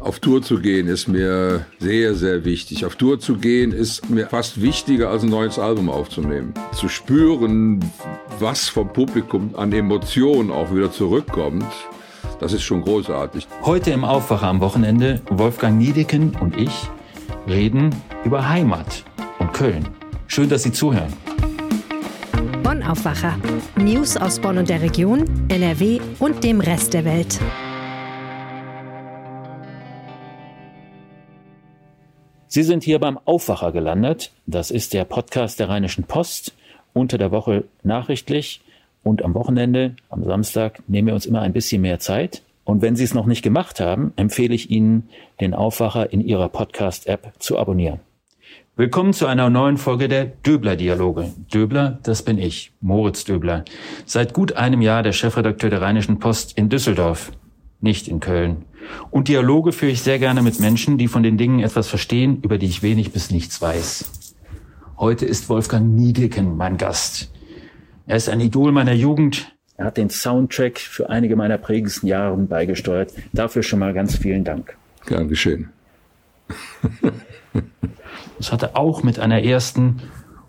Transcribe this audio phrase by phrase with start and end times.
[0.00, 2.86] Auf Tour zu gehen ist mir sehr, sehr wichtig.
[2.86, 6.54] Auf Tour zu gehen ist mir fast wichtiger, als ein neues Album aufzunehmen.
[6.72, 7.84] Zu spüren,
[8.38, 11.66] was vom Publikum an Emotionen auch wieder zurückkommt,
[12.40, 13.46] das ist schon großartig.
[13.62, 16.88] Heute im Aufwacher am Wochenende, Wolfgang Niedeken und ich
[17.46, 17.94] reden
[18.24, 19.04] über Heimat
[19.38, 19.86] und Köln.
[20.28, 21.12] Schön, dass Sie zuhören.
[22.62, 23.36] Bonn Aufwacher.
[23.76, 27.38] News aus Bonn und der Region, NRW und dem Rest der Welt.
[32.52, 34.32] Sie sind hier beim Aufwacher gelandet.
[34.44, 36.52] Das ist der Podcast der Rheinischen Post.
[36.92, 38.60] Unter der Woche nachrichtlich
[39.04, 42.42] und am Wochenende, am Samstag, nehmen wir uns immer ein bisschen mehr Zeit.
[42.64, 46.48] Und wenn Sie es noch nicht gemacht haben, empfehle ich Ihnen, den Aufwacher in Ihrer
[46.48, 48.00] Podcast-App zu abonnieren.
[48.74, 51.30] Willkommen zu einer neuen Folge der Döbler-Dialoge.
[51.54, 53.64] Döbler, das bin ich, Moritz Döbler.
[54.06, 57.30] Seit gut einem Jahr der Chefredakteur der Rheinischen Post in Düsseldorf,
[57.80, 58.64] nicht in Köln.
[59.10, 62.58] Und Dialoge führe ich sehr gerne mit Menschen, die von den Dingen etwas verstehen, über
[62.58, 64.10] die ich wenig bis nichts weiß.
[64.98, 67.32] Heute ist Wolfgang Niedecken mein Gast.
[68.06, 69.54] Er ist ein Idol meiner Jugend.
[69.76, 73.12] Er hat den Soundtrack für einige meiner prägendsten Jahre beigesteuert.
[73.32, 74.76] Dafür schon mal ganz vielen Dank.
[75.06, 75.70] Gern geschehen.
[78.38, 80.02] Es hatte auch mit einer ersten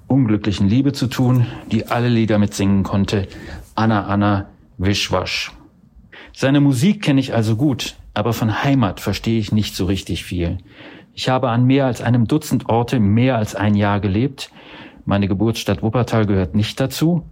[0.08, 3.28] unglücklichen Liebe zu tun, die alle Lieder mitsingen konnte.
[3.76, 5.52] Anna Anna Wischwasch.
[6.34, 10.58] Seine Musik kenne ich also gut, aber von Heimat verstehe ich nicht so richtig viel.
[11.14, 14.50] Ich habe an mehr als einem Dutzend Orte mehr als ein Jahr gelebt.
[15.06, 17.24] Meine Geburtsstadt Wuppertal gehört nicht dazu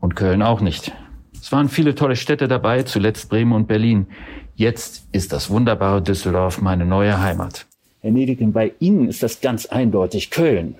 [0.00, 0.92] und Köln auch nicht.
[1.40, 4.06] Es waren viele tolle Städte dabei, zuletzt Bremen und Berlin.
[4.54, 7.66] Jetzt ist das wunderbare Düsseldorf meine neue Heimat.
[8.00, 10.76] Herr Nedigen, bei Ihnen ist das ganz eindeutig Köln.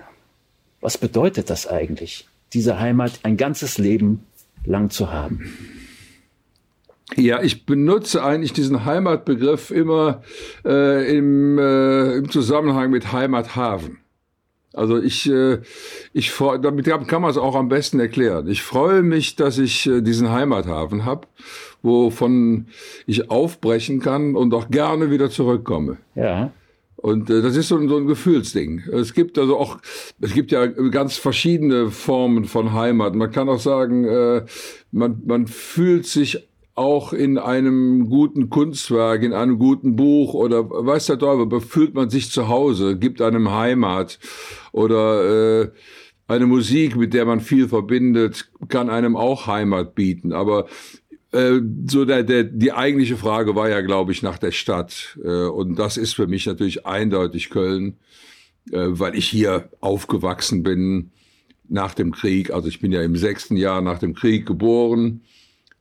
[0.81, 4.23] Was bedeutet das eigentlich, diese Heimat ein ganzes Leben
[4.65, 5.51] lang zu haben?
[7.15, 10.21] Ja, ich benutze eigentlich diesen Heimatbegriff immer
[10.65, 13.99] äh, im, äh, im Zusammenhang mit Heimathafen.
[14.73, 15.59] Also ich, äh,
[16.13, 18.47] ich damit kann man es auch am besten erklären.
[18.47, 21.27] Ich freue mich, dass ich äh, diesen Heimathafen habe,
[21.81, 22.67] wovon
[23.07, 25.97] ich aufbrechen kann und auch gerne wieder zurückkomme.
[26.13, 26.51] Ja.
[26.97, 28.83] Und äh, das ist so, so ein Gefühlsding.
[28.91, 29.79] Es gibt also auch,
[30.19, 33.15] es gibt ja ganz verschiedene Formen von Heimat.
[33.15, 34.45] Man kann auch sagen, äh,
[34.91, 41.07] man, man fühlt sich auch in einem guten Kunstwerk, in einem guten Buch oder weiß
[41.07, 44.19] der Teufel, fühlt man sich zu Hause, gibt einem Heimat
[44.71, 45.71] oder äh,
[46.27, 50.33] eine Musik, mit der man viel verbindet, kann einem auch Heimat bieten.
[50.33, 50.67] Aber
[51.31, 55.17] äh, so der, der, die eigentliche Frage war ja, glaube ich, nach der Stadt.
[55.23, 57.97] Äh, und das ist für mich natürlich eindeutig Köln,
[58.71, 61.09] äh, weil ich hier aufgewachsen bin
[61.67, 62.51] nach dem Krieg.
[62.51, 65.21] Also ich bin ja im sechsten Jahr nach dem Krieg geboren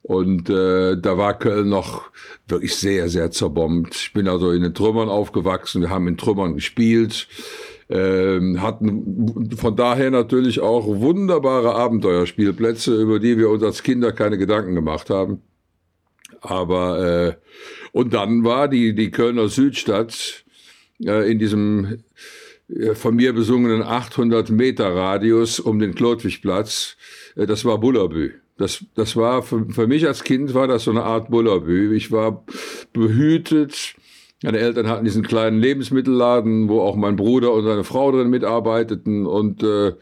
[0.06, 2.12] und äh, da war Köln noch
[2.46, 3.96] wirklich sehr, sehr zerbombt.
[3.96, 7.26] Ich bin also in den Trümmern aufgewachsen, wir haben in Trümmern gespielt,
[7.88, 14.38] äh, hatten von daher natürlich auch wunderbare Abenteuerspielplätze, über die wir uns als Kinder keine
[14.38, 15.42] Gedanken gemacht haben.
[16.40, 17.34] Aber äh,
[17.90, 20.44] und dann war die, die Kölner Südstadt
[21.04, 22.04] äh, in diesem
[22.68, 26.96] äh, von mir besungenen 800 Meter Radius um den Klotwigplatz,
[27.34, 28.34] äh, das war Bullabü.
[28.58, 31.94] Das, das war für, für mich als Kind war das so eine Art Bullabü.
[31.94, 32.44] Ich war
[32.92, 33.94] behütet.
[34.42, 39.26] Meine Eltern hatten diesen kleinen Lebensmittelladen, wo auch mein Bruder und seine Frau drin mitarbeiteten.
[39.26, 39.92] Und äh,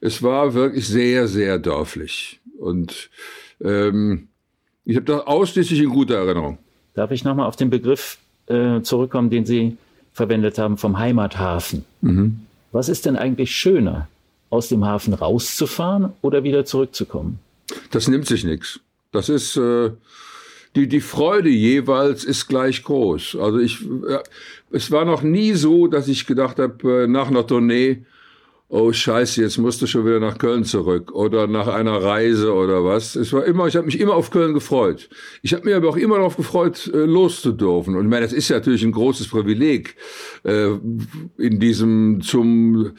[0.00, 2.40] es war wirklich sehr, sehr dörflich.
[2.58, 3.10] Und
[3.60, 4.28] ähm,
[4.84, 6.58] ich habe das ausschließlich in guter Erinnerung.
[6.94, 9.76] Darf ich nochmal auf den Begriff äh, zurückkommen, den Sie
[10.12, 11.84] verwendet haben vom Heimathafen?
[12.00, 12.40] Mhm.
[12.72, 14.08] Was ist denn eigentlich schöner,
[14.48, 17.40] aus dem Hafen rauszufahren oder wieder zurückzukommen?
[17.90, 18.80] Das nimmt sich nichts.
[19.12, 19.90] Das ist äh,
[20.74, 23.36] die die Freude jeweils ist gleich groß.
[23.40, 24.22] Also ich äh,
[24.70, 28.04] es war noch nie so, dass ich gedacht habe äh, nach einer Tournee
[28.68, 32.84] oh Scheiße, jetzt musst du schon wieder nach Köln zurück oder nach einer Reise oder
[32.84, 33.14] was.
[33.14, 35.08] Es war immer, ich habe mich immer auf Köln gefreut.
[35.42, 37.94] Ich habe mich aber auch immer darauf gefreut, äh, loszudürfen.
[37.94, 39.96] Und ich meine, das ist ja natürlich ein großes Privileg
[40.42, 40.70] äh,
[41.38, 42.92] in diesem zum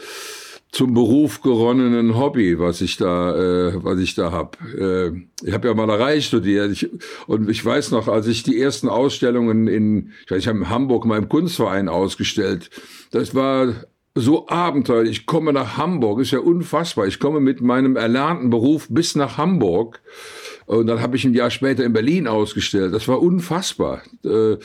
[0.71, 4.57] zum Beruf geronnenen Hobby, was ich da, äh, was ich da hab.
[4.77, 5.11] Äh,
[5.43, 6.89] ich habe ja Malerei studiert ich,
[7.27, 10.69] und ich weiß noch, als ich die ersten Ausstellungen in, ich, weiß, ich habe in
[10.69, 12.69] Hamburg im Kunstverein ausgestellt.
[13.11, 13.73] Das war
[14.13, 15.19] so abenteuerlich.
[15.19, 17.07] Ich komme nach Hamburg, ist ja unfassbar.
[17.07, 20.01] Ich komme mit meinem erlernten Beruf bis nach Hamburg
[20.67, 22.93] und dann habe ich ein Jahr später in Berlin ausgestellt.
[22.93, 24.01] Das war unfassbar.
[24.25, 24.57] Äh,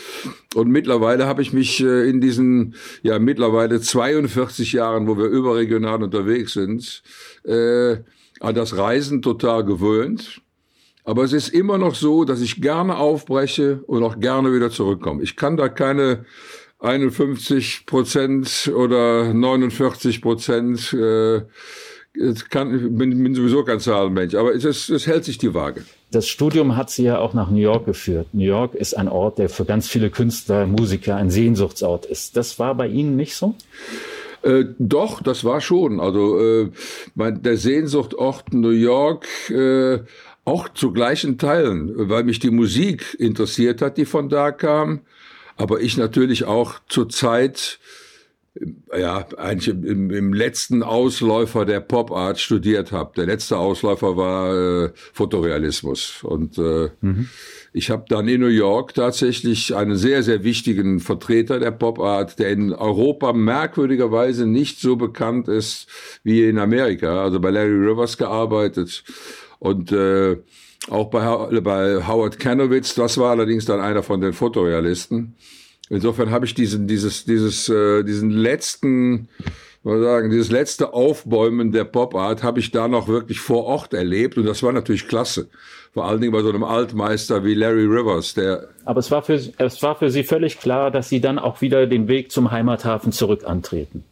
[0.54, 6.02] und mittlerweile habe ich mich äh, in diesen, ja, mittlerweile 42 Jahren, wo wir überregional
[6.02, 7.04] unterwegs sind,
[7.44, 7.99] äh,
[8.40, 10.43] an das Reisen total gewöhnt.
[11.04, 15.22] Aber es ist immer noch so, dass ich gerne aufbreche und auch gerne wieder zurückkomme.
[15.22, 16.25] Ich kann da keine
[16.81, 20.93] 51 Prozent oder 49 Prozent.
[20.93, 21.43] Äh,
[22.50, 25.84] kann, bin, bin sowieso kein Zahlenmensch, aber es, es hält sich die Waage.
[26.10, 28.28] Das Studium hat Sie ja auch nach New York geführt.
[28.32, 32.36] New York ist ein Ort, der für ganz viele Künstler, Musiker ein Sehnsuchtsort ist.
[32.36, 33.54] Das war bei Ihnen nicht so?
[34.42, 36.00] Äh, doch, das war schon.
[36.00, 36.70] Also äh,
[37.14, 40.00] mein, der Sehnsuchtort New York äh,
[40.44, 45.00] auch zu gleichen Teilen, weil mich die Musik interessiert hat, die von da kam,
[45.56, 47.78] aber ich natürlich auch zur Zeit
[48.96, 53.12] ja, eigentlich im, im letzten Ausläufer der Pop Art studiert habe.
[53.16, 56.22] Der letzte Ausläufer war äh, Fotorealismus.
[56.22, 57.28] Und äh, mhm.
[57.72, 62.38] ich habe dann in New York tatsächlich einen sehr, sehr wichtigen Vertreter der Pop Art,
[62.38, 65.87] der in Europa merkwürdigerweise nicht so bekannt ist
[66.22, 67.22] wie in Amerika.
[67.22, 69.02] Also bei Larry Rivers gearbeitet
[69.60, 70.37] und äh,
[70.90, 75.37] auch bei, bei Howard Kanowitz, das war allerdings dann einer von den Fotorealisten.
[75.90, 79.29] Insofern habe ich diesen, dieses, dieses, äh, diesen letzten,
[79.82, 84.38] mal sagen, dieses letzte Aufbäumen der Pop-Art habe ich da noch wirklich vor Ort erlebt
[84.38, 85.49] und das war natürlich klasse.
[85.93, 88.69] Vor allen Dingen bei so einem Altmeister wie Larry Rivers, der.
[88.87, 91.87] Aber es war für, es war für Sie völlig klar, dass Sie dann auch wieder
[91.87, 94.05] den Weg zum Heimathafen zurück antreten.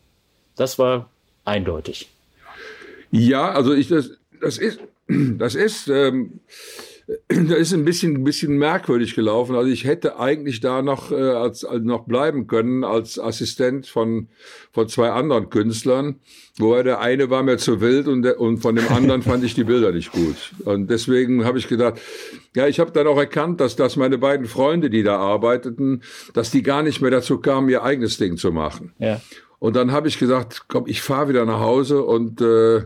[0.56, 1.08] Das war
[1.46, 2.10] eindeutig.
[3.10, 4.10] Ja, also ich, das,
[4.42, 4.78] das ist,
[5.08, 6.40] das ist, ähm,
[7.28, 9.56] da ist ein bisschen, ein bisschen merkwürdig gelaufen.
[9.56, 14.28] Also ich hätte eigentlich da noch, äh, als, als noch bleiben können als Assistent von,
[14.72, 16.16] von zwei anderen Künstlern.
[16.58, 19.54] Wobei der eine war mir zu wild und, der, und von dem anderen fand ich
[19.54, 20.52] die Bilder nicht gut.
[20.64, 22.00] Und deswegen habe ich gedacht,
[22.54, 26.02] ja, ich habe dann auch erkannt, dass, dass meine beiden Freunde, die da arbeiteten,
[26.34, 28.92] dass die gar nicht mehr dazu kamen, ihr eigenes Ding zu machen.
[28.98, 29.20] Ja.
[29.58, 32.82] Und dann habe ich gesagt, komm, ich fahre wieder nach Hause und äh,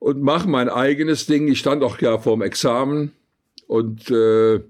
[0.00, 1.46] und mache mein eigenes Ding.
[1.46, 3.12] Ich stand auch ja vorm Examen
[3.68, 4.60] und äh,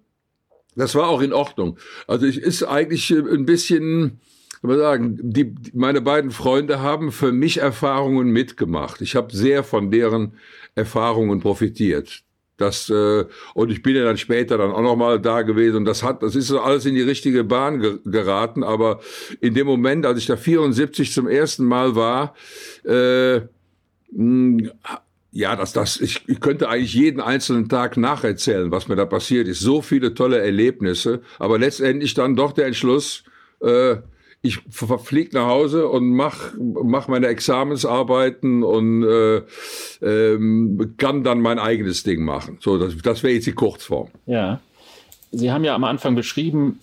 [0.77, 1.79] das war auch in Ordnung.
[2.07, 4.21] Also ich ist eigentlich ein bisschen,
[4.61, 9.01] kann man sagen, die, meine beiden Freunde haben für mich Erfahrungen mitgemacht.
[9.01, 10.35] Ich habe sehr von deren
[10.75, 12.23] Erfahrungen profitiert.
[12.57, 13.25] Das, äh,
[13.55, 16.35] und ich bin ja dann später dann auch nochmal da gewesen und das hat, das
[16.35, 19.01] ist alles in die richtige Bahn ge geraten, aber
[19.41, 22.35] in dem Moment, als ich da 74 zum ersten Mal war,
[22.85, 23.41] äh,
[25.33, 29.47] ja, das, das, ich, ich könnte eigentlich jeden einzelnen Tag nacherzählen, was mir da passiert
[29.47, 29.61] ist.
[29.61, 33.23] So viele tolle Erlebnisse, aber letztendlich dann doch der Entschluss,
[33.63, 33.97] äh,
[34.43, 34.59] ich
[35.05, 39.43] fliege nach Hause und mach, mach meine Examensarbeiten und äh,
[40.03, 42.57] ähm, kann dann mein eigenes Ding machen.
[42.61, 44.09] So, das, das wäre jetzt die Kurzform.
[44.27, 44.61] Ja.
[45.31, 46.81] Sie haben ja am Anfang beschrieben,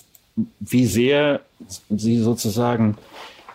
[0.59, 1.41] wie sehr
[1.89, 2.95] Sie sozusagen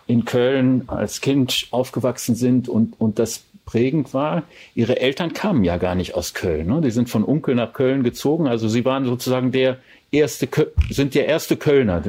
[0.07, 4.43] in Köln als Kind aufgewachsen sind und, und das prägend war.
[4.75, 6.67] Ihre Eltern kamen ja gar nicht aus Köln.
[6.67, 6.81] Ne?
[6.83, 8.47] Die sind von Unkel nach Köln gezogen.
[8.47, 9.79] Also sie waren sozusagen der
[10.11, 10.49] erste,
[10.91, 12.03] sind der erste Kölner.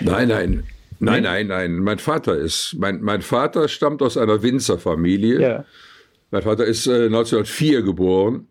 [0.00, 0.64] Nein, nein.
[1.00, 1.78] Nein, nein, nein.
[1.78, 5.40] Mein Vater ist, mein, mein Vater stammt aus einer Winzerfamilie.
[5.40, 5.64] Ja.
[6.30, 8.48] Mein Vater ist äh, 1904 geboren,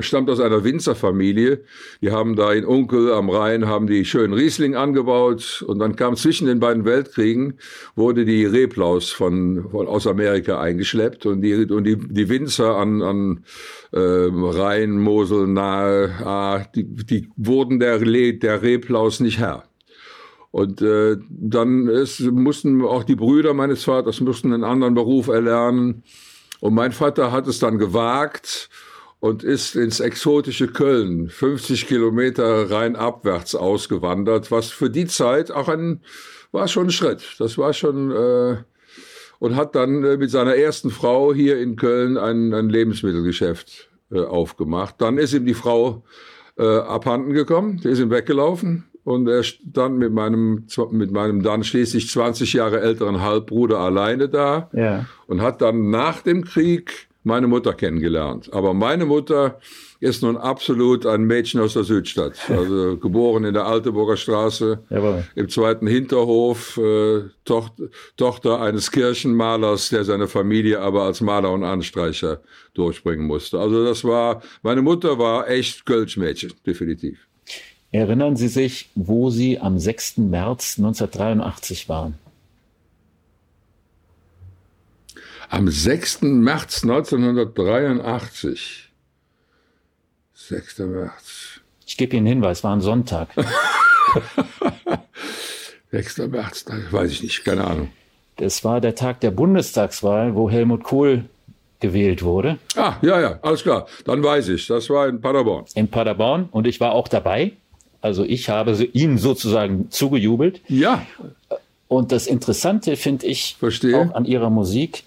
[0.00, 1.62] stammt aus einer Winzerfamilie.
[2.02, 6.16] Die haben da in Unkel am Rhein, haben die schönen Riesling angebaut und dann kam
[6.16, 7.54] zwischen den beiden Weltkriegen,
[7.94, 13.00] wurde die Reblaus von, von aus Amerika eingeschleppt und die, und die, die Winzer an,
[13.00, 13.44] an
[13.92, 19.64] äh, Rhein, Mosel nahe, ah, die, die wurden der, der Reblaus nicht Herr.
[20.54, 26.04] Und äh, dann ist, mussten auch die Brüder meines Vaters mussten einen anderen Beruf erlernen.
[26.64, 28.70] Und mein Vater hat es dann gewagt
[29.20, 35.68] und ist ins exotische Köln, 50 Kilometer rein abwärts ausgewandert, was für die Zeit auch
[35.68, 36.00] ein,
[36.52, 37.36] war schon ein Schritt.
[37.38, 38.56] Das war schon, äh,
[39.40, 44.20] und hat dann äh, mit seiner ersten Frau hier in Köln ein, ein Lebensmittelgeschäft äh,
[44.20, 44.94] aufgemacht.
[45.02, 46.02] Dann ist ihm die Frau
[46.56, 48.88] äh, abhanden gekommen, die ist ihm weggelaufen.
[49.04, 54.70] Und er stand mit meinem, mit meinem dann schließlich 20 Jahre älteren Halbbruder alleine da
[54.72, 55.06] ja.
[55.26, 58.52] und hat dann nach dem Krieg meine Mutter kennengelernt.
[58.52, 59.58] Aber meine Mutter
[59.98, 62.34] ist nun absolut ein Mädchen aus der Südstadt.
[62.48, 65.24] Also geboren in der Alteburger Straße, Jawohl.
[65.34, 67.84] im zweiten Hinterhof, äh, Tochter,
[68.16, 72.40] Tochter eines Kirchenmalers, der seine Familie aber als Maler und Anstreicher
[72.74, 73.58] durchbringen musste.
[73.58, 77.18] Also das war, meine Mutter war echt Kölschmädchen, definitiv.
[77.94, 80.16] Erinnern Sie sich, wo Sie am 6.
[80.16, 82.18] März 1983 waren?
[85.48, 86.22] Am 6.
[86.22, 88.90] März 1983.
[90.34, 90.78] 6.
[90.80, 91.60] März.
[91.86, 93.28] Ich gebe Ihnen einen Hinweis, war ein Sonntag.
[95.92, 96.18] 6.
[96.18, 97.92] März, weiß ich nicht, keine Ahnung.
[98.38, 101.26] Das war der Tag der Bundestagswahl, wo Helmut Kohl
[101.78, 102.58] gewählt wurde.
[102.74, 103.86] Ah, ja, ja, alles klar.
[104.04, 104.66] Dann weiß ich.
[104.66, 105.66] Das war in Paderborn.
[105.76, 107.52] In Paderborn und ich war auch dabei.
[108.04, 110.60] Also ich habe ihn sozusagen zugejubelt.
[110.68, 111.06] Ja.
[111.88, 113.98] Und das Interessante finde ich Verstehe.
[113.98, 115.04] auch an ihrer Musik,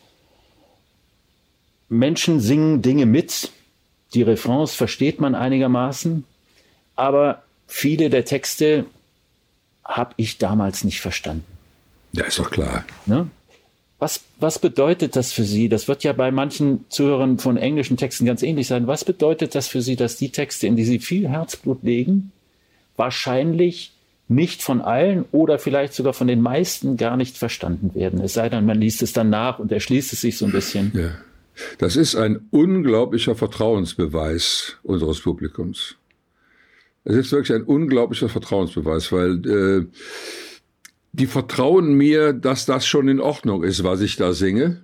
[1.89, 3.51] Menschen singen Dinge mit,
[4.15, 6.23] die Refrains versteht man einigermaßen,
[6.95, 8.87] aber viele der Texte
[9.85, 11.45] habe ich damals nicht verstanden.
[12.13, 12.83] Ja, ist doch klar.
[13.05, 13.29] Ne?
[13.99, 15.69] Was, was bedeutet das für Sie?
[15.69, 18.87] Das wird ja bei manchen Zuhörern von englischen Texten ganz ähnlich sein.
[18.87, 22.31] Was bedeutet das für Sie, dass die Texte, in die Sie viel Herzblut legen,
[22.97, 23.93] wahrscheinlich
[24.27, 28.19] nicht von allen oder vielleicht sogar von den meisten gar nicht verstanden werden?
[28.21, 30.91] Es sei denn, man liest es dann nach und erschließt es sich so ein bisschen.
[30.93, 31.11] Ja.
[31.77, 35.95] Das ist ein unglaublicher Vertrauensbeweis unseres Publikums.
[37.03, 39.85] Es ist wirklich ein unglaublicher Vertrauensbeweis, weil äh,
[41.13, 44.81] die vertrauen mir, dass das schon in Ordnung ist, was ich da singe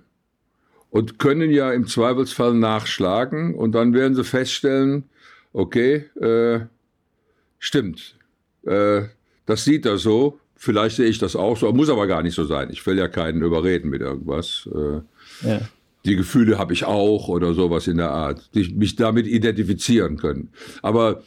[0.94, 5.04] und können ja im Zweifelsfall nachschlagen und dann werden sie feststellen,
[5.52, 6.60] okay, äh,
[7.64, 8.16] stimmt,
[8.66, 9.02] äh,
[9.46, 12.44] das sieht er so, vielleicht sehe ich das auch so, muss aber gar nicht so
[12.44, 12.68] sein.
[12.70, 14.68] Ich will ja keinen überreden mit irgendwas.
[14.72, 15.60] Äh, ja.
[16.04, 20.50] Die Gefühle habe ich auch oder sowas in der Art, die mich damit identifizieren können.
[20.82, 21.22] Aber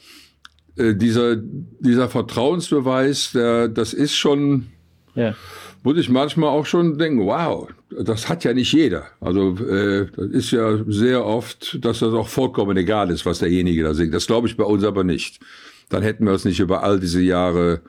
[0.75, 4.67] äh, dieser, dieser Vertrauensbeweis, der, das ist schon,
[5.15, 5.34] ja.
[5.82, 9.06] muss ich manchmal auch schon denken, wow, das hat ja nicht jeder.
[9.20, 13.82] Also äh, das ist ja sehr oft, dass das auch vollkommen egal ist, was derjenige
[13.82, 14.13] da singt.
[14.13, 15.39] Das glaube ich bei uns aber nicht.
[15.89, 17.82] Dann hätten wir es nicht über all diese Jahre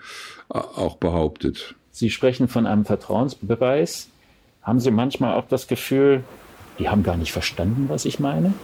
[0.52, 1.74] äh, auch behauptet.
[1.90, 4.08] Sie sprechen von einem Vertrauensbeweis.
[4.62, 6.22] Haben Sie manchmal auch das Gefühl,
[6.78, 8.54] die haben gar nicht verstanden, was ich meine?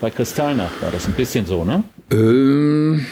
[0.00, 1.84] Bei Kristallnacht war das ein bisschen so, ne?
[2.10, 3.04] Ähm,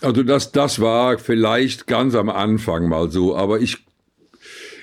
[0.00, 3.84] also das, das war vielleicht ganz am Anfang mal so, aber ich,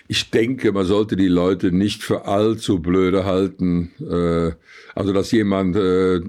[0.08, 3.92] ich denke, man sollte die Leute nicht für allzu blöde halten.
[4.00, 4.52] Äh,
[4.94, 6.22] also dass jemand äh,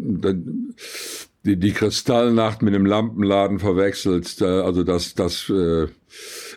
[1.45, 5.87] die, Kristallnacht mit dem Lampenladen verwechselt, also das, das äh,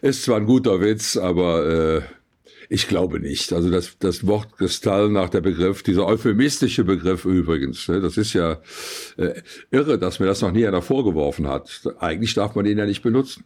[0.01, 2.01] ist zwar ein guter Witz, aber äh,
[2.69, 3.51] ich glaube nicht.
[3.51, 8.33] Also das, das Wort Kristall nach der Begriff, dieser euphemistische Begriff übrigens, ne, das ist
[8.33, 8.61] ja
[9.17, 11.81] äh, irre, dass mir das noch nie einer vorgeworfen hat.
[11.99, 13.43] Eigentlich darf man ihn ja nicht benutzen.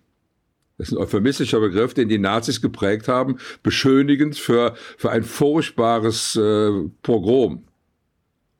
[0.77, 6.35] Das ist ein euphemistischer Begriff, den die Nazis geprägt haben, beschönigend für, für ein furchtbares
[6.35, 6.71] äh,
[7.03, 7.63] Pogrom.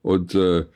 [0.02, 0.66] Und äh,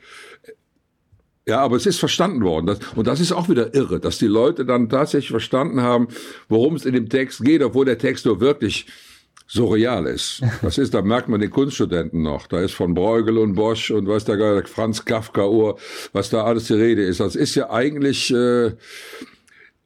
[1.47, 2.67] ja, aber es ist verstanden worden.
[2.67, 6.07] Das, und das ist auch wieder irre, dass die Leute dann tatsächlich verstanden haben,
[6.47, 8.85] worum es in dem Text geht, obwohl der Text nur wirklich
[9.47, 10.43] surreal ist.
[10.61, 12.45] Das ist, da merkt man den Kunststudenten noch.
[12.47, 15.79] Da ist von Bruegel und Bosch und was da Franz Kafka Uhr,
[16.13, 17.19] was da alles die Rede ist.
[17.19, 18.73] Das ist ja eigentlich, äh,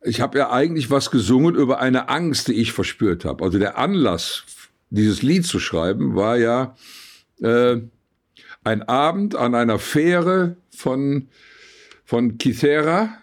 [0.04, 3.44] ich habe ja eigentlich was gesungen über eine Angst, die ich verspürt habe.
[3.44, 4.44] Also der Anlass,
[4.90, 6.76] dieses Lied zu schreiben, war ja
[7.42, 7.78] äh,
[8.64, 11.30] ein Abend an einer Fähre von
[12.06, 13.18] von Kythera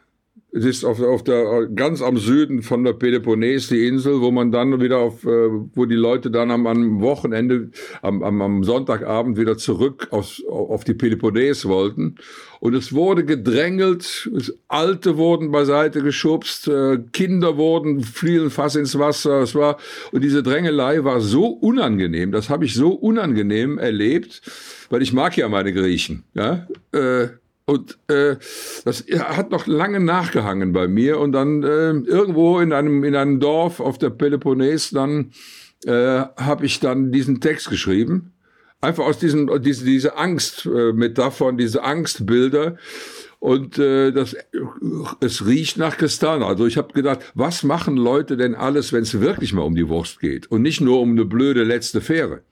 [0.53, 4.51] es ist auf, auf der, ganz am Süden von der Peloponnes die Insel, wo man
[4.51, 7.71] dann wieder auf, äh, wo die Leute dann am, am Wochenende,
[8.03, 12.17] am, am, am Sonntagabend wieder zurück auf, auf die Peloponnes wollten.
[12.59, 14.31] Und es wurde gedrängelt,
[14.69, 19.43] Alte wurden beiseite geschubst, äh, Kinder wurden, fielen fast ins Wasser.
[19.43, 19.79] Es war,
[20.11, 24.43] und diese Drängelei war so unangenehm, das habe ich so unangenehm erlebt,
[24.91, 26.25] weil ich mag ja meine Griechen.
[26.35, 26.67] Ja?
[26.93, 27.29] Äh,
[27.71, 28.35] und äh,
[28.85, 31.21] das hat noch lange nachgehangen bei mir.
[31.21, 35.31] Und dann äh, irgendwo in einem, in einem Dorf auf der Peloponnes, dann
[35.85, 38.33] äh, habe ich dann diesen Text geschrieben.
[38.81, 42.77] Einfach aus diesem, diese, diese Angstmetaphern, äh, diese Angstbilder.
[43.39, 44.35] Und äh, das,
[45.21, 46.43] es riecht nach Kristall.
[46.43, 49.89] Also ich habe gedacht, was machen Leute denn alles, wenn es wirklich mal um die
[49.89, 52.43] Wurst geht und nicht nur um eine blöde letzte Fähre?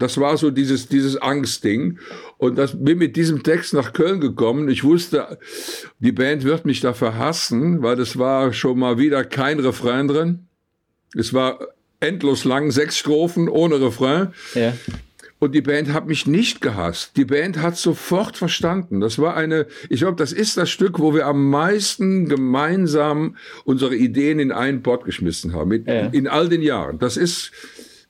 [0.00, 1.98] Das war so dieses, dieses Angstding.
[2.38, 4.68] Und das bin mit diesem Text nach Köln gekommen.
[4.68, 5.38] Ich wusste,
[5.98, 10.46] die Band wird mich dafür hassen, weil das war schon mal wieder kein Refrain drin.
[11.14, 11.60] Es war
[12.00, 14.28] endlos lang, sechs Strophen ohne Refrain.
[14.54, 14.72] Ja.
[15.38, 17.16] Und die Band hat mich nicht gehasst.
[17.16, 19.00] Die Band hat sofort verstanden.
[19.00, 23.96] Das war eine, ich glaube, das ist das Stück, wo wir am meisten gemeinsam unsere
[23.96, 25.72] Ideen in einen Pott geschmissen haben.
[25.72, 26.06] In, ja.
[26.08, 26.98] in all den Jahren.
[26.98, 27.52] Das ist,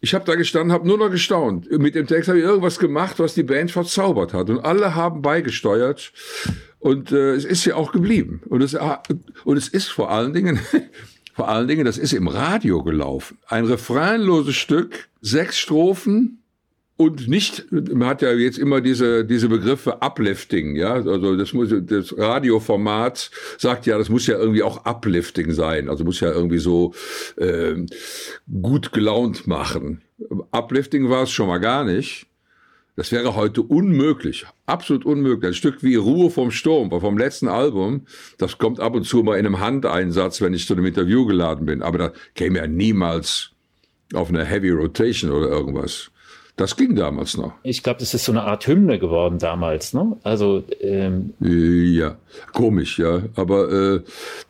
[0.00, 1.71] ich habe da gestanden, habe nur noch gestaunt.
[1.71, 4.49] Mit dem Text habe ich irgendwas gemacht, was die Band verzaubert hat.
[4.49, 6.12] Und alle haben beigesteuert.
[6.78, 8.40] Und äh, es ist ja auch geblieben.
[8.49, 8.75] Und es,
[9.45, 10.59] und es ist vor allen Dingen,
[11.35, 13.38] vor allen Dingen, das ist im Radio gelaufen.
[13.47, 16.40] Ein refrainloses Stück, sechs Strophen,
[17.00, 21.73] und nicht, man hat ja jetzt immer diese, diese Begriffe Uplifting, ja, also das muss,
[21.87, 26.59] das Radioformat sagt ja, das muss ja irgendwie auch Uplifting sein, also muss ja irgendwie
[26.59, 26.92] so
[27.38, 27.87] äh,
[28.61, 30.02] gut gelaunt machen.
[30.50, 32.26] Uplifting war es schon mal gar nicht.
[32.97, 35.52] Das wäre heute unmöglich, absolut unmöglich.
[35.52, 38.04] Ein Stück wie Ruhe vom Sturm, vom letzten Album,
[38.37, 41.64] das kommt ab und zu mal in einem Handeinsatz, wenn ich zu einem Interview geladen
[41.64, 41.80] bin.
[41.80, 43.52] Aber da käme ja niemals
[44.12, 46.11] auf eine Heavy Rotation oder irgendwas.
[46.57, 47.52] Das ging damals noch.
[47.62, 50.16] Ich glaube, das ist so eine Art Hymne geworden damals, ne?
[50.23, 52.16] Also ähm ja,
[52.52, 53.23] komisch, ja.
[53.37, 54.00] Aber äh,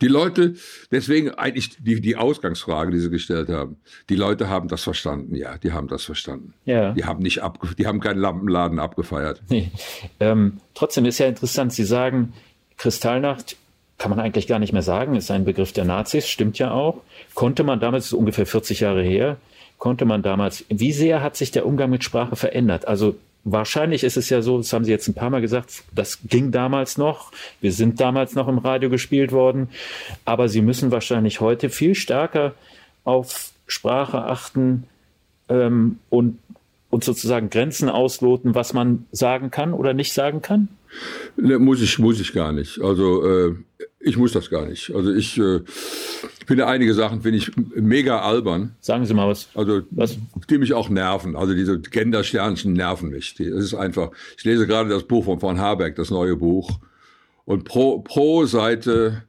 [0.01, 0.55] die Leute,
[0.91, 3.77] deswegen eigentlich die, die Ausgangsfrage, die Sie gestellt haben,
[4.09, 6.53] die Leute haben das verstanden, ja, die haben das verstanden.
[6.65, 6.91] Ja.
[6.93, 9.41] Die haben nicht abge die haben keinen Lampenladen abgefeiert.
[9.51, 9.69] Nee.
[10.21, 12.31] Ähm, trotzdem ist ja interessant, Sie sagen,
[12.77, 13.57] Kristallnacht
[13.97, 17.01] kann man eigentlich gar nicht mehr sagen, ist ein Begriff der Nazis, stimmt ja auch.
[17.35, 19.37] Konnte man damals, ist ungefähr 40 Jahre her,
[19.81, 22.87] konnte man damals, wie sehr hat sich der Umgang mit Sprache verändert?
[22.87, 26.19] Also wahrscheinlich ist es ja so, das haben Sie jetzt ein paar Mal gesagt, das
[26.23, 29.69] ging damals noch, wir sind damals noch im Radio gespielt worden,
[30.23, 32.53] aber Sie müssen wahrscheinlich heute viel stärker
[33.05, 34.83] auf Sprache achten
[35.49, 36.37] ähm, und,
[36.91, 40.67] und sozusagen Grenzen ausloten, was man sagen kann oder nicht sagen kann?
[41.37, 42.79] Ne, muss ich, muss ich gar nicht.
[42.81, 43.55] Also äh,
[44.03, 44.93] ich muss das gar nicht.
[44.93, 45.61] Also ich äh,
[46.45, 48.75] finde einige Sachen finde ich mega albern.
[48.79, 49.49] Sagen Sie mal was.
[49.53, 50.17] Also was?
[50.49, 51.35] die mich auch nerven.
[51.35, 53.35] Also diese Gendersternchen nerven mich.
[53.35, 54.11] Die, das ist einfach.
[54.37, 56.79] Ich lese gerade das Buch von von Habeck, das neue Buch,
[57.45, 59.23] und pro pro Seite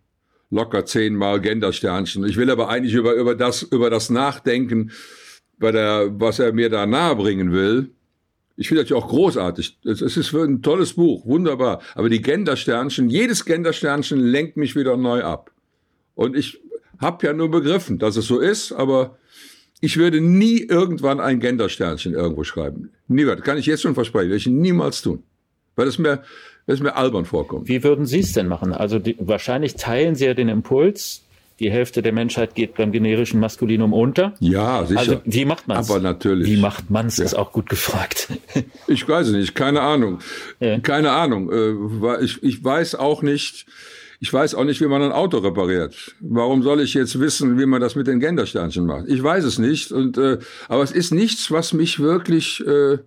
[0.50, 2.24] locker zehnmal Gendersternchen.
[2.26, 4.90] Ich will aber eigentlich über über das über das nachdenken,
[5.58, 7.90] bei der was er mir da nahe bringen will
[8.56, 9.78] ich finde das ja auch großartig.
[9.84, 11.80] Es ist ein tolles Buch, wunderbar.
[11.94, 15.50] Aber die Gendersternchen, jedes Gendersternchen lenkt mich wieder neu ab.
[16.14, 16.60] Und ich
[17.00, 19.18] habe ja nur begriffen, dass es so ist, aber
[19.80, 22.90] ich würde nie irgendwann ein Gendersternchen irgendwo schreiben.
[23.08, 25.22] Nie, das kann ich jetzt schon versprechen, werde ich niemals tun.
[25.74, 26.22] Weil es mir,
[26.66, 27.68] mir albern vorkommt.
[27.68, 28.72] Wie würden Sie es denn machen?
[28.72, 31.24] Also die, wahrscheinlich teilen Sie ja den Impuls,
[31.62, 34.34] die Hälfte der Menschheit geht beim generischen Maskulinum unter.
[34.40, 35.00] Ja, sicher.
[35.00, 35.90] Also wie macht man es?
[35.90, 36.48] Aber natürlich.
[36.48, 37.24] Wie macht man es, ja.
[37.24, 38.28] ist auch gut gefragt.
[38.88, 40.18] Ich weiß es nicht, keine Ahnung.
[40.60, 40.78] Ja.
[40.80, 41.50] Keine Ahnung.
[41.50, 43.66] Äh, ich, ich weiß auch nicht,
[44.20, 46.14] ich weiß auch nicht, wie man ein Auto repariert.
[46.20, 49.06] Warum soll ich jetzt wissen, wie man das mit den Gendersternchen macht?
[49.08, 49.92] Ich weiß es nicht.
[49.92, 52.64] Und, äh, aber es ist nichts, was mich wirklich...
[52.66, 52.98] Äh,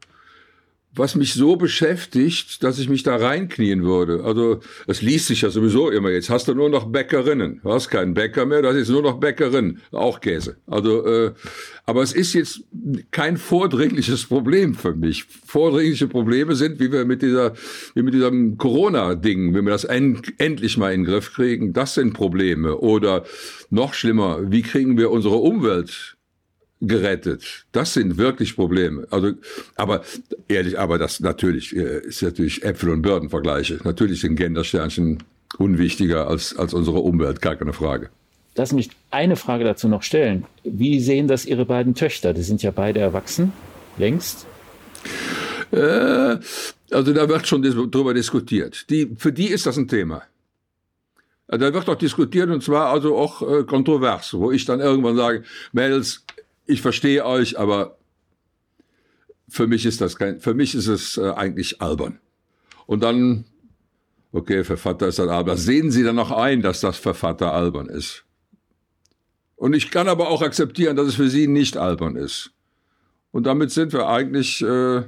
[0.95, 4.23] was mich so beschäftigt, dass ich mich da reinknien würde.
[4.23, 6.10] Also es liest sich ja sowieso immer.
[6.10, 7.60] Jetzt hast du nur noch Bäckerinnen.
[7.63, 9.79] Du hast keinen Bäcker mehr, das ist nur noch Bäckerin.
[9.91, 10.58] Auch Käse.
[10.67, 11.34] Also, äh,
[11.86, 12.62] aber es ist jetzt
[13.12, 15.25] kein vordringliches Problem für mich.
[15.45, 17.53] Vordringliche Probleme sind, wie wir mit dieser,
[17.93, 21.93] wie mit diesem Corona-Ding, wenn wir das en endlich mal in den Griff kriegen, das
[21.93, 22.77] sind Probleme.
[22.77, 23.25] Oder
[23.69, 26.14] noch schlimmer, wie kriegen wir unsere Umwelt
[26.82, 27.66] gerettet.
[27.72, 29.08] Das sind wirklich Probleme.
[29.10, 29.32] Also,
[29.76, 30.04] aber
[30.48, 33.80] ehrlich, aber das natürlich äh, ist natürlich Äpfel und Birnen Vergleiche.
[33.84, 35.24] Natürlich sind Gendersternchen
[35.58, 38.10] unwichtiger als, als unsere Umwelt, gar keine Frage.
[38.56, 40.46] Lass mich eine Frage dazu noch stellen.
[40.64, 42.34] Wie sehen das Ihre beiden Töchter?
[42.34, 43.52] Die sind ja beide erwachsen,
[43.98, 44.46] längst.
[45.72, 46.38] Äh,
[46.92, 48.90] also da wird schon drüber diskutiert.
[48.90, 50.24] Die, für die ist das ein Thema.
[51.48, 55.44] Da wird auch diskutiert und zwar also auch äh, kontrovers, wo ich dann irgendwann sage,
[55.74, 56.25] Mädels,
[56.65, 57.97] ich verstehe euch, aber
[59.47, 62.19] für mich ist das kein, für mich ist es äh, eigentlich albern.
[62.88, 63.45] Und dann,
[64.32, 65.58] okay, für Vater ist das albern.
[65.58, 68.25] Sehen Sie dann noch ein, dass das für Vater albern ist.
[69.56, 72.51] Und ich kann aber auch akzeptieren, dass es für Sie nicht albern ist.
[73.32, 75.04] Und damit sind wir eigentlich, äh,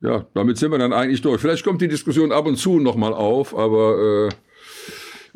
[0.00, 1.40] ja, damit sind wir dann eigentlich durch.
[1.40, 4.28] Vielleicht kommt die Diskussion ab und zu nochmal auf, aber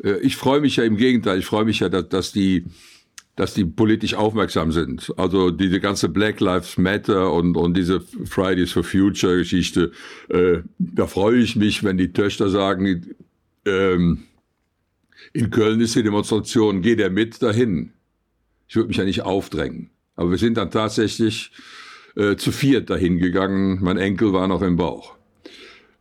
[0.03, 1.39] äh, äh, ich freue mich ja im Gegenteil.
[1.39, 2.65] Ich freue mich ja, dass, dass die
[3.35, 5.11] dass die politisch aufmerksam sind.
[5.17, 9.91] Also diese ganze Black Lives Matter und, und diese Fridays for Future Geschichte,
[10.29, 13.15] äh, da freue ich mich, wenn die Töchter sagen,
[13.65, 14.23] ähm,
[15.31, 17.93] in Köln ist die Demonstration, geht er mit dahin?
[18.67, 19.89] Ich würde mich ja nicht aufdrängen.
[20.15, 21.51] Aber wir sind dann tatsächlich
[22.15, 23.79] äh, zu viert dahin gegangen.
[23.81, 25.15] Mein Enkel war noch im Bauch.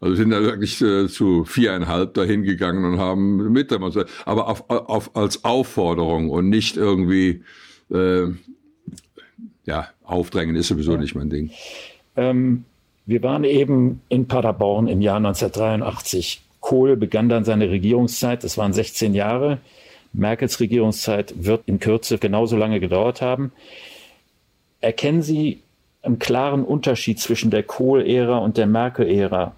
[0.02, 4.10] Also sind da wirklich äh, zu viereinhalb dahin gegangen und haben mitdemonstriert.
[4.24, 7.44] Aber auf, auf, als Aufforderung und nicht irgendwie,
[7.88, 8.24] äh,
[9.64, 11.52] ja, aufdrängen ist sowieso nicht mein Ding.
[12.16, 12.64] Ähm,
[13.06, 16.42] wir waren eben in Paderborn im Jahr 1983.
[16.58, 19.58] Kohl begann dann seine Regierungszeit, das waren 16 Jahre.
[20.12, 23.52] Merkels Regierungszeit wird in Kürze genauso lange gedauert haben.
[24.80, 25.60] Erkennen Sie
[26.02, 29.54] einen klaren Unterschied zwischen der Kohl-Ära und der Merkel-Ära?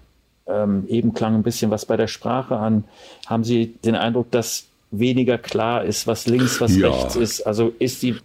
[0.47, 2.83] Ähm, eben klang ein bisschen was bei der Sprache an.
[3.25, 6.89] Haben Sie den Eindruck, dass weniger klar ist, was links, was ja.
[6.89, 7.41] rechts ist?
[7.41, 8.15] Also ist die.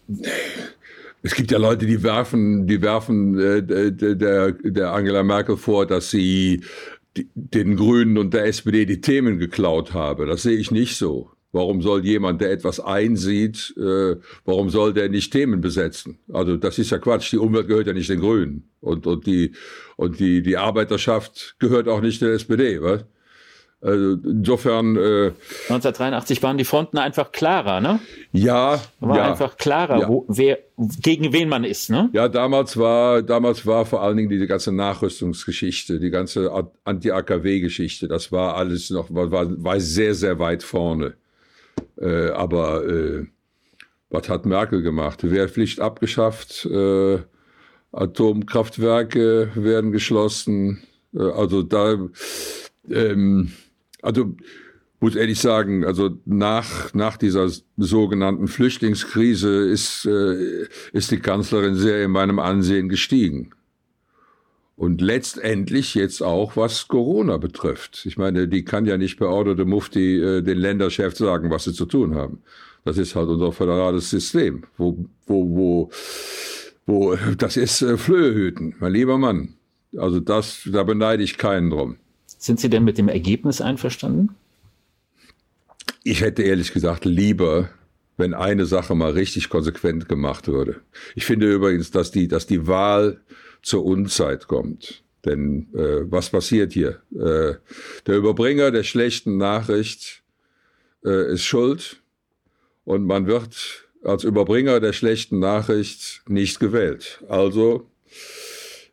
[1.22, 6.10] Es gibt ja Leute, die werfen, die werfen äh, der, der Angela Merkel vor, dass
[6.10, 6.62] sie
[7.34, 10.26] den Grünen und der SPD die Themen geklaut habe.
[10.26, 11.30] Das sehe ich nicht so.
[11.52, 16.18] Warum soll jemand, der etwas einsieht, äh, warum soll der nicht Themen besetzen?
[16.32, 17.32] Also das ist ja Quatsch.
[17.32, 19.52] Die Umwelt gehört ja nicht den Grünen und und die
[19.96, 23.04] und die die Arbeiterschaft gehört auch nicht der SPD, was?
[23.82, 24.96] Also insofern.
[24.96, 25.32] Äh,
[25.68, 27.98] 1983 waren die Fronten einfach klarer, ne?
[28.30, 28.78] Ja.
[29.00, 30.08] War ja, einfach klarer, ja.
[30.08, 32.10] wo, wer, gegen wen man ist, ne?
[32.12, 36.50] Ja, damals war, damals war vor allen Dingen diese ganze Nachrüstungsgeschichte, die ganze
[36.84, 41.14] Anti-AKW-Geschichte, das war alles noch, war, war, war sehr, sehr weit vorne.
[41.98, 43.26] Äh, aber äh,
[44.10, 45.28] was hat Merkel gemacht?
[45.28, 47.18] Wehrpflicht abgeschafft, äh,
[47.92, 50.82] Atomkraftwerke werden geschlossen.
[51.14, 52.08] Äh, also da,
[52.88, 53.52] ähm,
[54.02, 54.34] also
[55.00, 62.04] muss ehrlich sagen, also nach, nach dieser sogenannten Flüchtlingskrise ist, äh, ist die Kanzlerin sehr
[62.04, 63.52] in meinem Ansehen gestiegen.
[64.80, 68.06] Und letztendlich jetzt auch, was Corona betrifft.
[68.06, 71.64] Ich meine, die kann ja nicht per Order de Mufti äh, den Länderchefs sagen, was
[71.64, 72.38] sie zu tun haben.
[72.86, 75.90] Das ist halt unser föderales System, wo, wo, wo,
[76.86, 79.52] wo das ist äh, Flöhehüten, mein lieber Mann.
[79.98, 81.96] Also das, da beneide ich keinen drum.
[82.24, 84.30] Sind Sie denn mit dem Ergebnis einverstanden?
[86.04, 87.68] Ich hätte ehrlich gesagt lieber,
[88.16, 90.80] wenn eine Sache mal richtig konsequent gemacht würde.
[91.14, 93.20] Ich finde übrigens, dass die, dass die Wahl
[93.62, 95.02] zur Unzeit kommt.
[95.24, 97.02] Denn äh, was passiert hier?
[97.12, 97.54] Äh,
[98.06, 100.22] der Überbringer der schlechten Nachricht
[101.04, 102.02] äh, ist schuld
[102.84, 107.22] und man wird als Überbringer der schlechten Nachricht nicht gewählt.
[107.28, 107.90] Also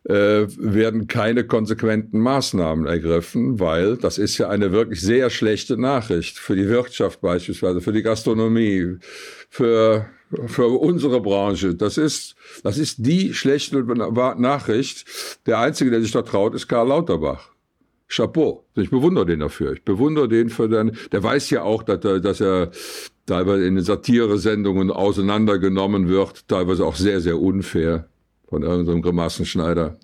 [0.04, 6.38] äh, werden keine konsequenten Maßnahmen ergriffen, weil das ist ja eine wirklich sehr schlechte Nachricht
[6.38, 8.96] für die Wirtschaft beispielsweise, für die Gastronomie,
[9.48, 10.06] für
[10.46, 11.74] für unsere Branche.
[11.74, 15.04] Das ist, das ist die schlechte Nachricht.
[15.46, 17.50] Der Einzige, der sich da traut, ist Karl Lauterbach.
[18.08, 18.64] Chapeau.
[18.74, 19.72] Ich bewundere den dafür.
[19.72, 22.70] Ich bewundere den für den, der weiß ja auch, dass er, dass er
[23.26, 28.08] teilweise in den Satire-Sendungen auseinandergenommen wird, teilweise auch sehr, sehr unfair
[28.48, 29.98] von irgendeinem Grimassenschneider.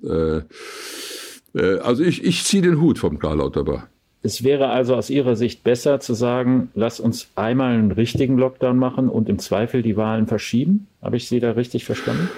[1.54, 3.86] Äh, äh, also ich, ich ziehe den Hut vom Karl Lauterbach.
[4.24, 8.78] Es wäre also aus Ihrer Sicht besser zu sagen, lass uns einmal einen richtigen Lockdown
[8.78, 10.86] machen und im Zweifel die Wahlen verschieben.
[11.02, 12.30] Habe ich Sie da richtig verstanden?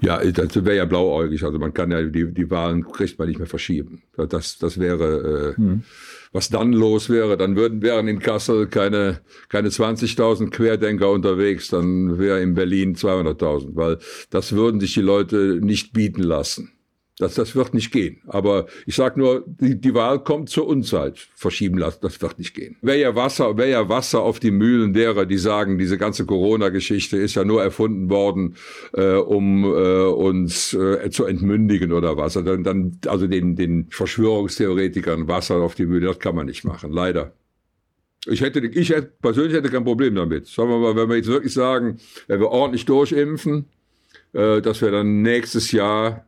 [0.00, 1.42] Ja, das wäre ja blauäugig.
[1.42, 4.02] Also man kann ja die, die Wahlen kriegt man nicht mehr verschieben.
[4.16, 5.82] Das, das wäre, äh, hm.
[6.30, 7.36] was dann los wäre.
[7.36, 11.70] Dann würden wären in Kassel keine, keine 20.000 Querdenker unterwegs.
[11.70, 13.98] Dann wäre in Berlin 200.000, weil
[14.30, 16.73] das würden sich die Leute nicht bieten lassen.
[17.18, 18.20] Das, das wird nicht gehen.
[18.26, 21.28] Aber ich sage nur, die, die Wahl kommt zur Unzeit.
[21.36, 22.76] Verschieben lassen, das wird nicht gehen.
[22.82, 27.16] Wäre ja Wasser, wäre ja Wasser auf die Mühlen derer, die sagen, diese ganze Corona-Geschichte
[27.16, 28.56] ist ja nur erfunden worden,
[28.94, 32.36] äh, um äh, uns äh, zu entmündigen oder was.
[32.36, 36.64] Also dann, dann, also den, den Verschwörungstheoretikern Wasser auf die Mühlen, das kann man nicht
[36.64, 36.90] machen.
[36.90, 37.32] Leider.
[38.26, 40.48] Ich hätte, ich hätte, persönlich hätte kein Problem damit.
[40.48, 43.66] Sagen wir mal, wenn wir jetzt wirklich sagen, wenn wir ordentlich durchimpfen,
[44.32, 46.26] äh, dass wir dann nächstes Jahr